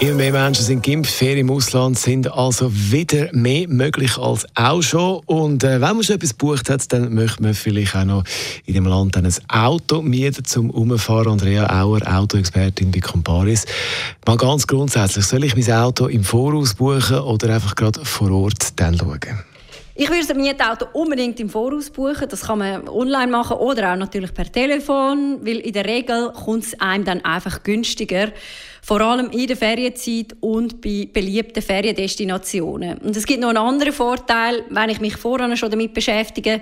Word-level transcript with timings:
Immer 0.00 0.14
mehr 0.14 0.32
Menschen 0.32 0.64
sind 0.64 0.84
geimpft, 0.84 1.12
Ferien 1.12 1.48
im 1.48 1.50
Ausland 1.50 1.96
sind 1.98 2.30
also 2.30 2.70
wieder 2.72 3.28
mehr 3.32 3.68
möglich 3.68 4.18
als 4.18 4.44
auch 4.54 4.82
schon. 4.82 5.20
Und 5.26 5.62
äh, 5.62 5.80
wenn 5.80 5.94
man 5.94 6.02
schon 6.02 6.16
etwas 6.16 6.36
gebucht 6.36 6.68
hat, 6.68 6.92
dann 6.92 7.14
möchte 7.14 7.42
man 7.42 7.54
vielleicht 7.54 7.94
auch 7.94 8.04
noch 8.04 8.24
in 8.66 8.74
dem 8.74 8.86
Land 8.86 9.16
ein 9.16 9.32
Auto 9.48 10.02
mieten 10.02 10.44
zum 10.44 10.70
Umfahren. 10.70 11.32
Andrea 11.32 11.80
Auer, 11.80 12.00
Autoexpertin 12.06 12.90
bei 12.90 12.98
Comparis. 12.98 13.66
Mal 14.26 14.36
ganz 14.36 14.66
grundsätzlich, 14.66 15.24
soll 15.24 15.44
ich 15.44 15.56
mein 15.56 15.76
Auto 15.76 16.06
im 16.06 16.24
Voraus 16.24 16.74
buchen 16.74 17.20
oder 17.20 17.54
einfach 17.54 17.76
gerade 17.76 18.04
vor 18.04 18.30
Ort 18.32 18.78
dann 18.80 18.98
schauen? 18.98 19.44
Ich 19.96 20.10
würde 20.10 20.28
ein 20.28 20.40
Mietauto 20.40 20.86
unbedingt 20.92 21.38
im 21.38 21.48
Voraus 21.48 21.88
buchen. 21.88 22.28
Das 22.28 22.40
kann 22.40 22.58
man 22.58 22.88
online 22.88 23.30
machen 23.30 23.58
oder 23.58 23.92
auch 23.92 23.96
natürlich 23.96 24.34
per 24.34 24.50
Telefon, 24.50 25.38
weil 25.42 25.58
in 25.58 25.72
der 25.72 25.84
Regel 25.84 26.32
kommt 26.32 26.64
es 26.64 26.80
einem 26.80 27.04
dann 27.04 27.24
einfach 27.24 27.62
günstiger. 27.62 28.32
Vor 28.84 29.00
allem 29.00 29.30
in 29.30 29.46
der 29.46 29.56
Ferienzeit 29.56 30.36
und 30.40 30.82
bei 30.82 31.08
beliebten 31.10 31.62
Feriendestinationen. 31.62 32.98
Und 32.98 33.16
es 33.16 33.24
gibt 33.24 33.40
noch 33.40 33.48
einen 33.48 33.56
anderen 33.56 33.94
Vorteil, 33.94 34.62
wenn 34.68 34.90
ich 34.90 35.00
mich 35.00 35.16
vorher 35.16 35.56
schon 35.56 35.70
damit 35.70 35.94
beschäftige, 35.94 36.60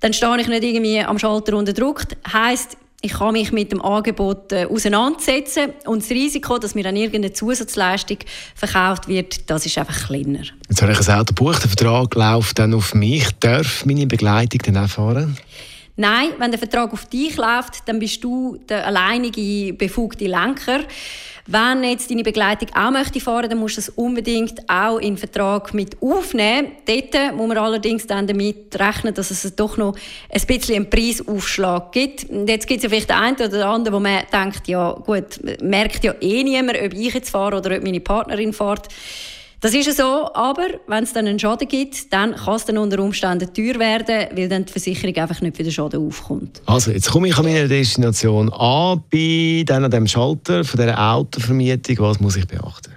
dann 0.00 0.14
stehe 0.14 0.40
ich 0.40 0.48
nicht 0.48 0.62
irgendwie 0.62 1.00
am 1.00 1.18
Schalter 1.18 1.54
unter 1.54 1.74
Druck. 1.74 2.04
Heißt, 2.32 2.78
ich 3.02 3.12
kann 3.12 3.32
mich 3.32 3.52
mit 3.52 3.70
dem 3.70 3.82
Angebot 3.82 4.50
äh, 4.50 4.64
auseinandersetzen 4.64 5.74
und 5.84 6.02
das 6.02 6.10
Risiko, 6.10 6.58
dass 6.58 6.74
mir 6.74 6.84
dann 6.84 6.96
irgendeine 6.96 7.34
Zusatzleistung 7.34 8.18
verkauft 8.54 9.06
wird, 9.06 9.50
das 9.50 9.66
ist 9.66 9.76
einfach 9.76 10.06
kleiner. 10.06 10.44
Jetzt 10.70 10.80
habe 10.80 10.92
ich 10.92 11.06
ein 11.06 11.20
Auto 11.20 11.34
gebucht, 11.34 11.62
der 11.62 11.68
Vertrag 11.68 12.14
läuft 12.14 12.58
dann 12.58 12.72
auf 12.72 12.94
mich. 12.94 13.28
Darf 13.40 13.84
meine 13.84 14.06
Begleitung 14.06 14.60
dann 14.64 14.84
auch 14.84 14.88
fahren? 14.88 15.36
Nein, 16.00 16.28
wenn 16.38 16.52
der 16.52 16.60
Vertrag 16.60 16.92
auf 16.92 17.06
dich 17.06 17.36
läuft, 17.36 17.88
dann 17.88 17.98
bist 17.98 18.22
du 18.22 18.56
der 18.68 18.86
alleinige 18.86 19.72
befugte 19.72 20.26
Lenker. 20.26 20.84
Wenn 21.50 21.82
jetzt 21.82 22.08
deine 22.08 22.22
Begleitung 22.22 22.68
auch 22.72 22.92
möchte 22.92 23.18
fahren, 23.18 23.50
dann 23.50 23.58
musst 23.58 23.78
du 23.78 23.80
das 23.80 23.88
unbedingt 23.88 24.60
auch 24.68 24.98
in 24.98 25.14
den 25.14 25.16
Vertrag 25.16 25.74
mit 25.74 26.00
aufnehmen. 26.00 26.70
Dort 26.86 27.34
muss 27.34 27.48
man 27.48 27.58
allerdings 27.58 28.06
dann 28.06 28.28
damit 28.28 28.78
rechnen, 28.78 29.12
dass 29.12 29.32
es 29.32 29.56
doch 29.56 29.76
noch 29.76 29.96
ein 30.30 30.46
bisschen 30.46 30.76
einen 30.76 30.90
Preisaufschlag 30.90 31.90
gibt. 31.90 32.30
Und 32.30 32.48
jetzt 32.48 32.68
gibt 32.68 32.78
es 32.78 32.84
ja 32.84 32.90
vielleicht 32.90 33.10
den 33.10 33.16
einen 33.16 33.36
oder 33.36 33.66
anderen, 33.66 33.96
wo 33.96 34.00
man 34.00 34.20
denkt, 34.32 34.68
ja 34.68 34.92
gut, 34.92 35.40
merkt 35.60 36.04
ja 36.04 36.14
eh 36.20 36.44
niemand, 36.44 36.80
ob 36.80 36.94
ich 36.94 37.12
jetzt 37.12 37.30
fahre 37.30 37.56
oder 37.56 37.76
ob 37.76 37.82
meine 37.82 37.98
Partnerin 37.98 38.52
fährt. 38.52 38.86
Das 39.60 39.74
ist 39.74 39.96
so, 39.96 40.32
aber 40.34 40.68
wenn 40.86 41.02
es 41.02 41.12
dann 41.12 41.26
einen 41.26 41.40
Schaden 41.40 41.66
gibt, 41.66 42.12
dann 42.12 42.36
kann 42.36 42.54
es 42.54 42.64
dann 42.64 42.78
unter 42.78 43.00
Umständen 43.00 43.52
teuer 43.52 43.76
werden, 43.80 44.28
weil 44.36 44.48
dann 44.48 44.64
die 44.64 44.72
Versicherung 44.72 45.16
einfach 45.16 45.40
nicht 45.40 45.56
für 45.56 45.64
den 45.64 45.72
Schaden 45.72 46.06
aufkommt. 46.06 46.62
Also, 46.66 46.92
jetzt 46.92 47.10
komme 47.10 47.26
ich 47.26 47.36
an 47.36 47.44
meiner 47.44 47.66
Destination 47.66 48.52
an, 48.52 49.02
bei 49.10 49.64
dann 49.66 49.84
an 49.84 49.90
dem 49.90 50.06
Schalter 50.06 50.62
von 50.62 50.78
dieser 50.78 51.12
Autovermietung. 51.12 51.96
Was 51.98 52.20
muss 52.20 52.36
ich 52.36 52.46
beachten? 52.46 52.92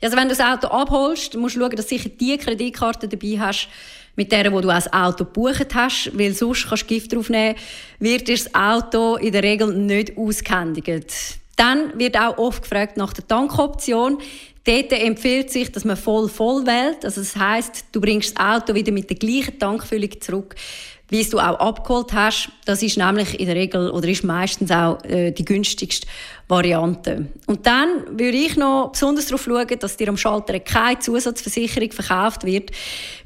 Also, 0.00 0.16
wenn 0.16 0.28
du 0.28 0.36
das 0.36 0.40
Auto 0.40 0.68
abholst, 0.68 1.36
musst 1.36 1.56
du 1.56 1.60
schauen, 1.60 1.74
dass 1.74 1.86
du 1.86 1.96
sicher 1.96 2.10
die 2.10 2.38
Kreditkarte 2.38 3.08
dabei 3.08 3.40
hast, 3.40 3.68
mit 4.14 4.30
der, 4.30 4.52
wo 4.52 4.60
du 4.60 4.68
das 4.68 4.92
Auto 4.92 5.24
gebucht 5.24 5.74
hast, 5.74 6.12
weil 6.16 6.32
sonst 6.32 6.68
kannst 6.68 6.84
du 6.84 6.86
Gift 6.94 7.12
draufnehmen, 7.12 7.56
wird 7.98 8.28
das 8.28 8.54
Auto 8.54 9.16
in 9.16 9.32
der 9.32 9.42
Regel 9.42 9.74
nicht 9.74 10.16
ausgehändigt. 10.16 11.38
Dann 11.58 11.98
wird 11.98 12.16
auch 12.16 12.38
oft 12.38 12.62
gefragt 12.62 12.96
nach 12.96 13.12
der 13.12 13.26
Tankoption. 13.26 14.18
Dort 14.64 14.92
empfiehlt 14.92 15.50
sich, 15.50 15.72
dass 15.72 15.84
man 15.84 15.96
voll 15.96 16.28
voll 16.28 16.64
wählt. 16.66 17.04
Also 17.04 17.20
das 17.20 17.34
heißt, 17.34 17.86
du 17.90 18.00
bringst 18.00 18.38
das 18.38 18.44
Auto 18.44 18.74
wieder 18.74 18.92
mit 18.92 19.10
der 19.10 19.16
gleichen 19.16 19.58
Tankfüllung 19.58 20.20
zurück, 20.20 20.54
wie 21.08 21.20
es 21.20 21.30
du 21.30 21.40
auch 21.40 21.58
abgeholt 21.58 22.12
hast. 22.12 22.50
Das 22.64 22.80
ist 22.82 22.96
nämlich 22.96 23.40
in 23.40 23.46
der 23.46 23.56
Regel 23.56 23.90
oder 23.90 24.06
ist 24.06 24.22
meistens 24.22 24.70
auch 24.70 25.02
äh, 25.04 25.32
die 25.32 25.44
günstigste 25.44 26.06
Variante. 26.46 27.26
Und 27.46 27.66
dann 27.66 27.88
würde 28.18 28.36
ich 28.36 28.56
noch 28.56 28.90
besonders 28.92 29.26
darauf 29.26 29.42
schauen, 29.42 29.78
dass 29.80 29.96
dir 29.96 30.10
am 30.10 30.16
Schalter 30.16 30.60
keine 30.60 31.00
Zusatzversicherung 31.00 31.90
verkauft 31.90 32.44
wird. 32.44 32.70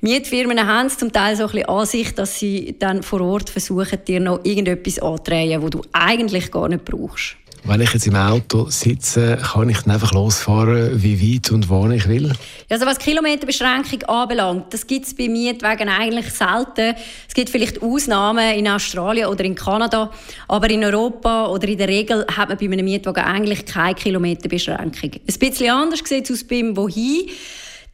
Mietfirmen 0.00 0.66
haben 0.66 0.86
es 0.86 0.96
zum 0.96 1.12
Teil 1.12 1.36
so 1.36 1.42
ein 1.42 1.50
bisschen 1.50 1.68
Ansicht, 1.68 2.18
dass 2.18 2.38
sie 2.38 2.76
dann 2.78 3.02
vor 3.02 3.20
Ort 3.20 3.50
versuchen, 3.50 4.02
dir 4.06 4.20
noch 4.20 4.42
irgendetwas 4.42 5.00
anzudrehen, 5.00 5.60
wo 5.60 5.68
du 5.68 5.82
eigentlich 5.92 6.50
gar 6.50 6.68
nicht 6.68 6.86
brauchst. 6.86 7.36
Wenn 7.64 7.80
ich 7.80 7.92
jetzt 7.92 8.08
im 8.08 8.16
Auto 8.16 8.70
sitze, 8.70 9.36
kann 9.36 9.68
ich 9.68 9.78
dann 9.82 9.94
einfach 9.94 10.12
losfahren, 10.12 11.00
wie 11.00 11.34
weit 11.34 11.52
und 11.52 11.70
wann 11.70 11.92
ich 11.92 12.08
will? 12.08 12.32
Also 12.68 12.86
was 12.86 12.98
Kilometerbeschränkung 12.98 14.02
anbelangt, 14.08 14.74
das 14.74 14.84
gibt 14.84 15.06
es 15.06 15.14
bei 15.14 15.28
Mietwagen 15.28 15.88
eigentlich 15.88 16.28
selten. 16.32 16.96
Es 17.28 17.34
gibt 17.34 17.50
vielleicht 17.50 17.80
Ausnahmen 17.80 18.58
in 18.58 18.66
Australien 18.66 19.28
oder 19.28 19.44
in 19.44 19.54
Kanada, 19.54 20.10
aber 20.48 20.70
in 20.70 20.82
Europa 20.82 21.46
oder 21.46 21.68
in 21.68 21.78
der 21.78 21.86
Regel 21.86 22.26
hat 22.36 22.48
man 22.48 22.58
bei 22.58 22.64
einem 22.64 22.84
Mietwagen 22.84 23.22
eigentlich 23.22 23.64
keine 23.64 23.94
Kilometerbeschränkung. 23.94 25.12
Ein 25.12 25.38
bisschen 25.38 25.70
anders 25.70 26.00
sieht 26.04 26.28
es 26.28 26.40
aus 26.40 26.44
beim 26.44 26.76
Wohin. 26.76 27.28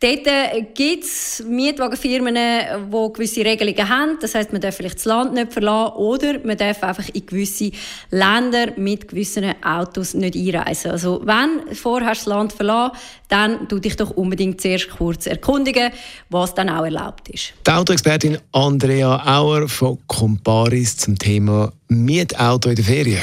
Dort 0.01 0.27
äh, 0.29 0.63
gibt 0.75 1.05
es 1.05 1.43
Mietwagenfirmen, 1.45 2.37
die 2.37 3.13
gewisse 3.13 3.45
Regelungen 3.45 3.89
haben. 3.89 4.19
Das 4.21 4.35
heißt, 4.35 4.53
man 4.53 4.61
darf 4.61 4.77
vielleicht 4.77 4.99
das 4.99 5.05
Land 5.07 5.35
nicht 5.35 5.53
verlassen 5.53 5.97
oder 5.97 6.39
man 6.45 6.57
darf 6.57 6.85
einfach 6.85 7.09
in 7.13 7.27
gewisse 7.27 7.73
Länder 8.11 8.73
mit 8.77 9.09
gewissen 9.09 9.55
Autos 9.61 10.15
nicht 10.15 10.37
einreisen. 10.37 10.93
Also 10.93 11.21
wenn 11.25 11.69
du 11.69 11.75
vorher 11.75 12.11
das 12.11 12.27
Land 12.27 12.53
verlassen, 12.53 12.97
dann 13.27 13.69
tu 13.69 13.81
dich 13.81 13.97
doch 13.97 14.11
unbedingt 14.11 14.61
zuerst 14.61 14.89
kurz 14.91 15.27
erkundigen, 15.27 15.91
was 16.31 16.55
dann 16.55 16.69
auch 16.69 16.85
erlaubt 16.85 17.29
ist. 17.31 17.55
Die 17.67 17.71
Autoexpertin 17.71 18.39
Andrea 18.53 19.41
Auer 19.41 19.69
von 19.69 19.99
Comparis 20.07 20.97
zum 20.97 21.19
Thema 21.19 21.73
Mietauto 21.89 22.69
in 22.69 22.77
der 22.77 22.85
Ferien. 22.85 23.23